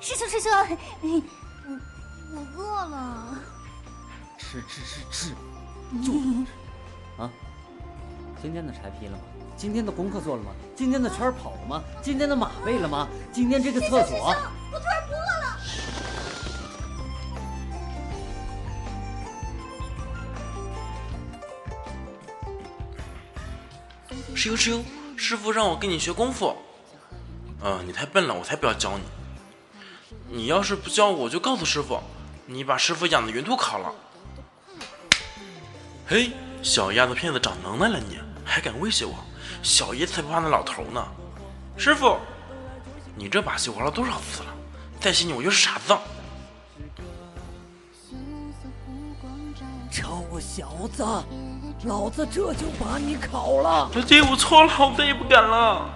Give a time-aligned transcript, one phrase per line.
[0.00, 0.50] 师兄师兄，
[1.02, 1.20] 我
[2.32, 3.36] 我饿了。
[4.38, 5.34] 吃吃吃吃，
[6.02, 6.14] 就
[7.22, 7.30] 啊！
[8.40, 9.18] 今天的柴劈了吗？
[9.58, 10.52] 今天的功课做了吗？
[10.74, 11.82] 今天的圈跑了吗？
[12.00, 13.06] 今天的马喂了吗？
[13.30, 14.16] 今天这个厕所……
[14.72, 15.58] 我突然不饿了。
[24.34, 24.82] 师兄师兄，
[25.14, 26.56] 师傅让我跟你学功夫。
[27.62, 29.04] 嗯，你太笨了，我才不要教你。
[30.32, 32.00] 你要是不教我，就告诉师傅，
[32.46, 33.92] 你把师傅养的云兔烤了。
[36.06, 36.30] 嘿，
[36.62, 39.14] 小丫头片子长能耐了，你还敢威胁我？
[39.60, 41.04] 小爷才不怕那老头呢！
[41.76, 42.16] 师傅，
[43.16, 44.54] 你这把戏玩了多少次了？
[45.00, 45.98] 再信你我就是傻子！
[49.90, 51.04] 臭小子，
[51.84, 53.90] 老子这就把你烤了！
[53.92, 55.90] 小姐，我错了，我再也不敢了。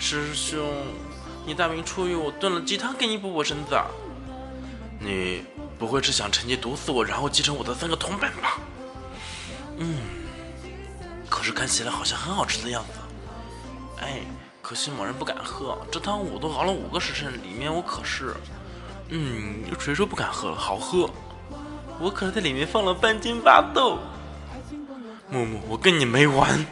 [0.00, 0.66] 师兄，
[1.44, 3.78] 你大明初遇，我炖了鸡汤给你补补身子。
[4.98, 5.44] 你
[5.78, 8.58] 不会是想趁机毒死我，然后继承我的三个铜板吧？
[9.76, 9.98] 嗯，
[11.28, 12.98] 可是看起来好像很好吃的样子。
[14.00, 14.22] 哎，
[14.62, 18.34] 可惜某人不敢喝这汤，我都熬了五个时辰，里面我可是……
[19.10, 20.56] 嗯，谁说不敢喝了？
[20.56, 21.10] 好喝，
[22.00, 23.98] 我可是在里面放了半斤巴豆。
[25.28, 26.66] 木木，我跟你没完！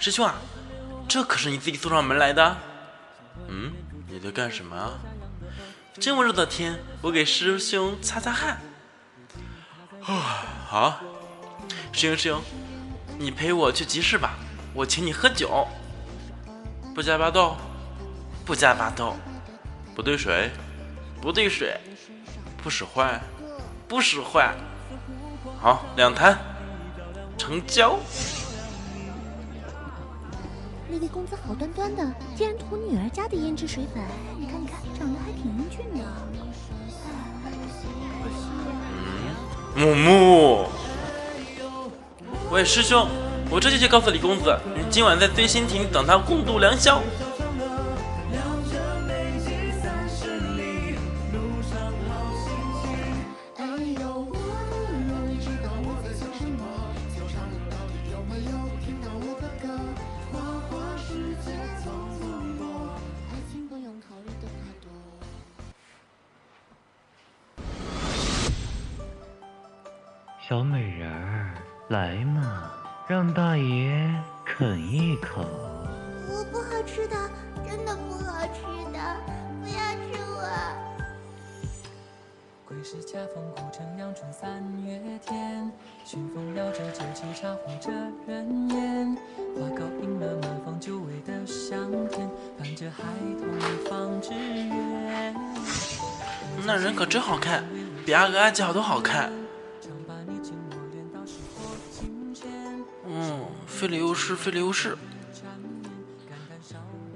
[0.00, 0.36] 师兄啊，
[1.08, 2.56] 这可是你自己送上门来的。
[3.48, 3.72] 嗯，
[4.06, 4.98] 你在干什么啊？
[6.00, 8.60] 这么热的天，我给师兄擦擦汗。
[10.04, 11.00] 啊，好，
[11.92, 12.40] 师兄师兄，
[13.18, 14.34] 你陪我去集市吧，
[14.72, 15.66] 我请你喝酒。
[16.94, 17.56] 不加巴豆，
[18.44, 19.16] 不加巴豆，
[19.96, 20.50] 不兑水，
[21.20, 21.80] 不兑水，
[22.62, 23.20] 不使坏，
[23.88, 24.54] 不使坏。
[25.60, 26.38] 好，两坛，
[27.36, 27.98] 成交。
[30.90, 32.02] 那位公子好端端的，
[32.34, 34.02] 竟然涂女儿家的胭脂水粉，
[34.38, 36.04] 你看看，长得还挺英俊的。
[39.76, 40.66] 木木，
[42.50, 43.06] 喂，师兄，
[43.50, 47.02] 我这就去告诉李公子，你今晚在醉心亭等他共度良宵。
[70.48, 71.52] 小美人儿，
[71.88, 72.72] 来嘛，
[73.06, 74.10] 让大爷
[74.46, 75.44] 啃一口。
[76.26, 77.14] 我不好吃的，
[77.66, 78.98] 真的不好吃的，
[79.60, 80.48] 不要吃我。
[82.64, 85.70] 归是恰逢古城阳春三月天，
[86.02, 87.90] 熏风摇着酒旗茶壶着
[88.26, 89.14] 人烟，
[89.54, 92.26] 花糕映了满房久违的香甜，
[92.58, 93.02] 伴着孩
[93.38, 93.46] 童
[93.84, 95.34] 放纸鸢。
[96.64, 97.62] 那人可真好看，
[98.06, 99.30] 比阿哥阿姐好都好看。
[103.78, 104.98] 嗯，费了优势，费了优势。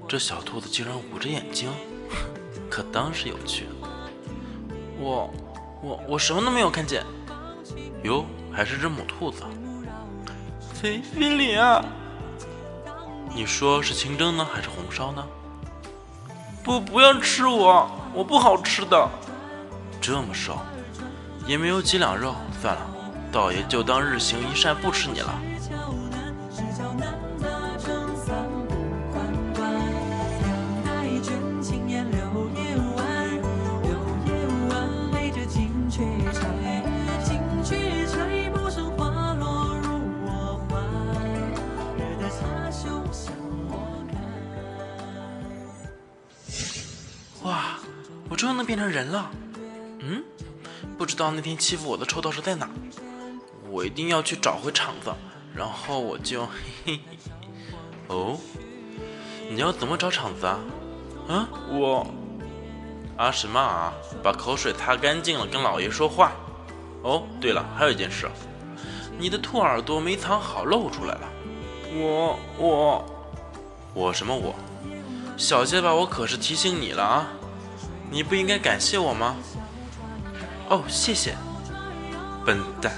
[0.07, 1.69] 这小兔子竟然捂着眼睛，
[2.71, 3.67] 可当是有趣。
[4.97, 5.29] 我，
[5.81, 7.03] 我，我什么都没有看见。
[8.03, 9.43] 哟，还是只母兔子。
[10.73, 11.83] 菲菲里啊，
[13.35, 15.27] 你说是清蒸呢，还是红烧呢？
[16.63, 19.09] 不，不要吃我，我不好吃的。
[19.99, 20.57] 这么瘦，
[21.45, 22.87] 也没有几两肉，算了，
[23.33, 25.33] 倒爷就当日行一善，不吃你了。
[47.43, 47.77] 哇，
[48.29, 49.29] 我终于能变成人了。
[49.99, 50.23] 嗯，
[50.97, 52.69] 不知道那天欺负我的臭道士在哪，
[53.69, 55.13] 我一定要去找回场子，
[55.53, 56.51] 然后我就嘿
[56.85, 57.31] 嘿嘿。
[58.07, 58.37] 哦，
[59.49, 60.59] 你要怎么找场子啊？
[61.27, 62.07] 啊，我
[63.17, 63.93] 啊什么啊？
[64.21, 66.31] 把口水擦干净了，跟老爷说话。
[67.01, 68.29] 哦，对了，还有一件事，
[69.17, 71.29] 你的兔耳朵没藏好，露出来了。
[71.95, 73.05] 我我
[73.93, 74.55] 我什么我？
[75.35, 77.27] 小结巴，我可是提醒你了啊！
[78.09, 79.35] 你不应该感谢我吗？
[80.69, 81.35] 哦，谢谢，
[82.45, 82.93] 笨蛋！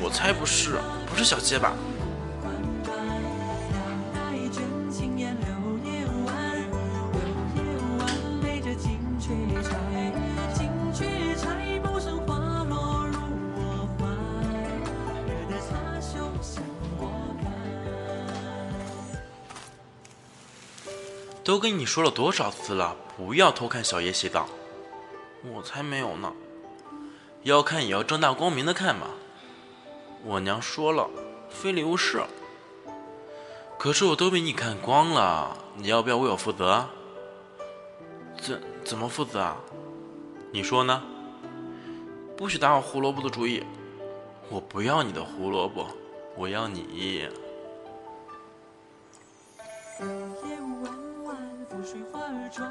[0.00, 1.72] 我才不是，不是小结巴。
[21.44, 24.48] 都跟你说了多少次了，不要偷看小叶洗澡。
[25.52, 26.32] 我才没有呢，
[27.42, 29.08] 要看也要正大光明的看嘛。
[30.24, 31.10] 我娘说了，
[31.48, 32.22] 非礼勿视。
[33.76, 36.84] 可是我都被你看光了，你要不要为我负责？
[38.40, 39.56] 怎怎么负责啊？
[40.52, 41.02] 你说呢？
[42.36, 43.64] 不许打我胡萝卜的主意，
[44.48, 45.88] 我不要你的胡萝卜，
[46.36, 47.28] 我要你。
[51.84, 52.70] 水花儿转，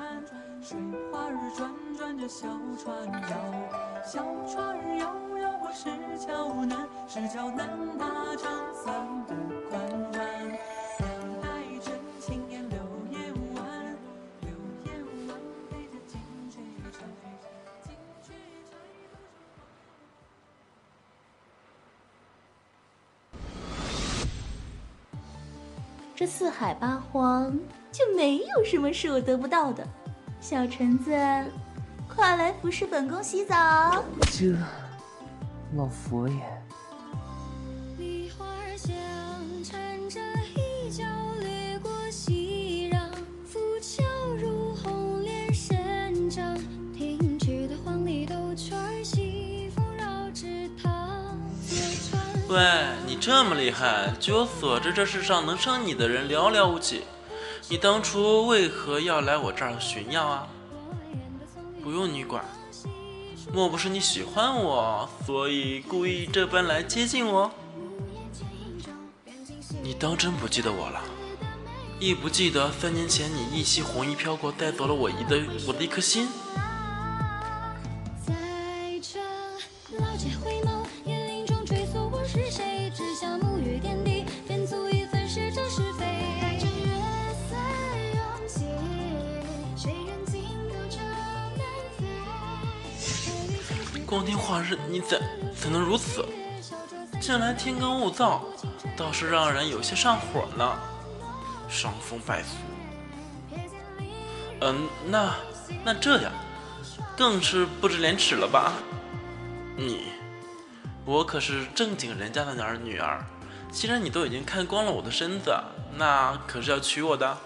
[0.62, 0.78] 水
[1.12, 2.48] 花儿转转着小
[2.82, 9.36] 船摇，小船儿摇摇过石桥南，石桥南那长三的
[9.70, 9.82] 宽
[10.14, 10.22] 弯，
[26.16, 27.52] 这四海八荒
[27.92, 29.86] 就没有什么是我得不到的。
[30.40, 31.12] 小橙子，
[32.08, 34.04] 快来服侍本宫洗澡。
[34.32, 34.56] 这，
[35.76, 36.61] 老佛爷，
[52.52, 52.60] 喂，
[53.08, 57.04] 你这么厉害，据我所知这世上能胜你的人寥寥无几。
[57.70, 60.46] 你当初为何要来我这儿寻药啊？
[61.82, 62.44] 不用你管，
[63.54, 67.50] 莫不是你喜欢我，所以故意这般来接近我？
[69.82, 71.02] 你当真不记得我了？
[72.02, 76.28] 亦不记得三年前你一袭红衣飘过，带走了我一的我的一颗心？
[94.12, 95.22] 光天化日，你怎
[95.56, 96.26] 怎能如此？
[97.22, 98.42] 近来天干物燥，
[98.98, 100.78] 倒是让人有些上火呢，
[101.70, 102.58] 伤风败俗。
[104.60, 105.34] 嗯，那
[105.86, 106.30] 那这样，
[107.16, 108.74] 更是不知廉耻了吧？
[109.78, 110.08] 你，
[111.06, 113.26] 我可是正经人家的儿女儿，
[113.72, 115.58] 既然你都已经看光了我的身子，
[115.96, 117.38] 那可是要娶我的。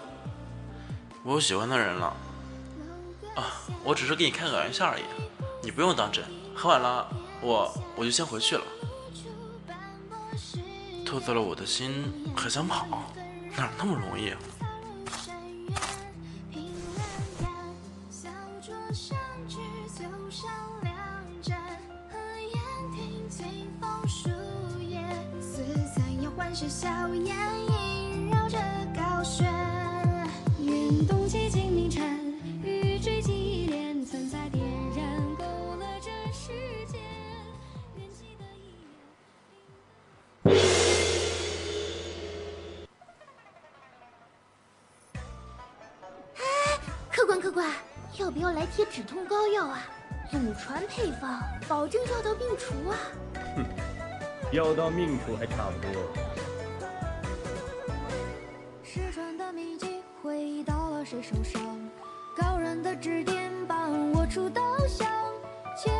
[1.22, 2.12] 我有喜欢的人了。
[3.36, 3.54] 啊，
[3.84, 5.04] 我只是给你开个玩笑而已，
[5.62, 6.24] 你不用当真。
[6.56, 7.06] 很晚了，
[7.42, 8.64] 我我就先回去了。
[11.04, 12.86] 偷走了我的心，还想跑，
[13.54, 14.38] 哪那么容易啊？
[16.50, 16.72] 平
[17.38, 17.46] 淡
[47.26, 47.68] 官，客官，
[48.18, 49.82] 要不要来贴止痛膏药啊？
[50.30, 52.96] 祖传配方，保证药到病除啊！
[53.56, 53.66] 哼
[54.52, 55.90] 药到命除还差不多。
[58.82, 61.60] 失传的秘籍回到了谁手上？
[62.36, 65.08] 高人的指点帮我出刀香，
[65.76, 65.92] 千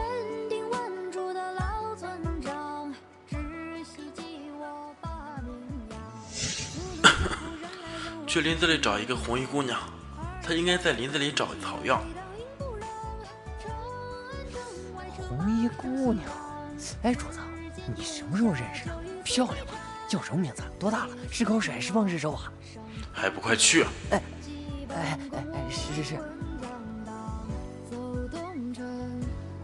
[0.49, 2.95] 叮万嘱的老村长，
[3.29, 3.37] 只
[3.85, 4.23] 希冀
[4.61, 5.53] 我把名
[5.91, 5.99] 扬。
[8.27, 9.79] 去林子里找一个红衣姑娘，
[10.47, 12.01] 她应该在林子里找草药。
[15.17, 16.25] 红衣姑娘。
[17.03, 17.41] 哎，主子，
[17.97, 18.97] 你什么时候认识的？
[19.25, 19.73] 漂亮吗？
[20.07, 20.63] 叫什么名字？
[20.79, 21.17] 多大了？
[21.33, 22.53] 是口水还是放是手啊？
[23.13, 23.91] 还不快去啊！
[24.11, 24.23] 哎
[24.91, 26.15] 哎哎哎，是是是。
[27.91, 27.97] 走
[28.29, 28.85] 动着，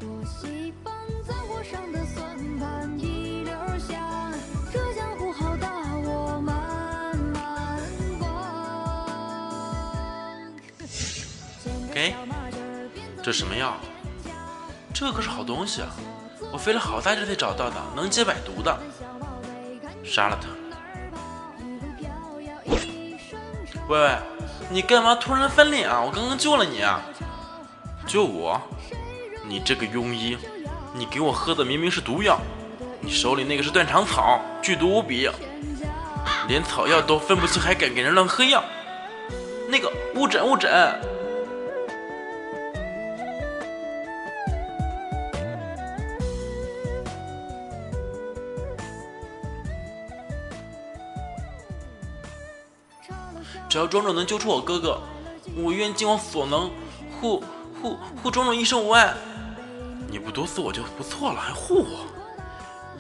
[0.00, 0.92] 过西方，
[1.24, 2.01] 篆火上的
[13.22, 13.76] 这什么药？
[14.92, 15.88] 这可是好东西啊！
[16.52, 18.76] 我费了好大劲才找到的，能解百毒的。
[20.04, 20.48] 杀了他！
[23.88, 24.18] 喂喂，
[24.68, 26.02] 你干嘛突然翻脸啊？
[26.04, 27.00] 我刚刚救了你啊！
[28.06, 28.60] 救我？
[29.46, 30.36] 你这个庸医，
[30.92, 32.40] 你给我喝的明明是毒药，
[33.00, 35.30] 你手里那个是断肠草，剧毒无比，
[36.48, 38.64] 连草药都分不清，还敢给人乱喝药？
[39.68, 41.00] 那个误诊误诊！
[53.72, 55.00] 只要庄主能救出我哥哥，
[55.56, 56.70] 我愿尽我所能
[57.18, 57.42] 护
[57.80, 59.14] 护护庄主一生无碍。
[60.10, 62.04] 你不毒死我就不错了，还护我。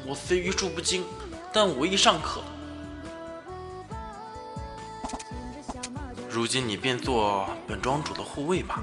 [0.06, 1.04] 我虽医术不精，
[1.52, 2.40] 但武艺尚可。
[6.30, 8.82] 如今你便做本庄主的护卫吧。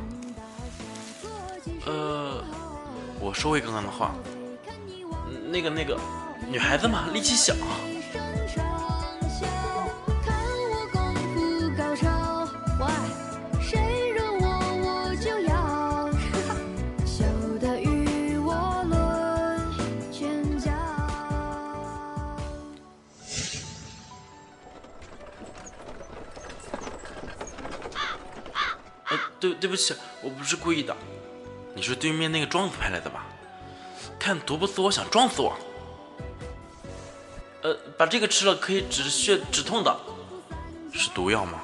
[1.88, 2.44] 呃，
[3.20, 4.14] 我说回刚刚的话，
[5.50, 5.98] 那个那个，
[6.52, 7.56] 女孩子嘛，力气小。
[29.40, 30.94] 对对不起，我不是故意的。
[31.74, 33.26] 你是对面那个庄子派来的吧？
[34.20, 35.58] 看毒不死我，想撞死我。
[37.62, 39.98] 呃，把这个吃了可以止血止痛的，
[40.92, 41.62] 是毒药吗？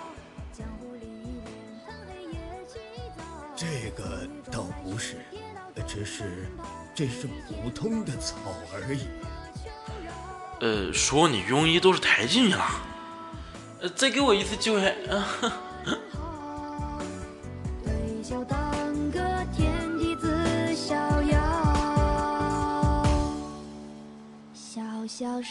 [4.95, 5.17] 不是，
[5.85, 6.47] 只是
[6.95, 8.37] 这是普通的草
[8.73, 9.01] 而已。
[10.61, 12.65] 呃，说你庸医都是抬举你了。
[13.81, 14.87] 呃，再给我一次机会。
[15.09, 15.27] 啊
[25.07, 25.41] 小